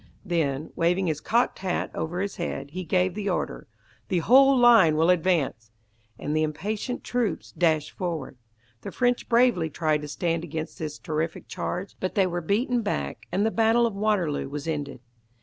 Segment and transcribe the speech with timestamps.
[0.25, 3.67] Then, waving his cocked hat over his head, he gave the order,
[4.07, 5.69] "The whole line will advance",
[6.17, 8.39] and the impatient troops dashed forward.
[8.81, 13.27] The French bravely tried to stand against this terrific charge, but they were beaten back,
[13.31, 15.01] and the battle of Waterloo was ended.